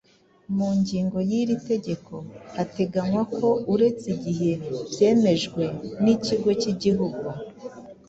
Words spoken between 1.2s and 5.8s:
yiri tegeko hateganywa ko uretse igihe byemejwe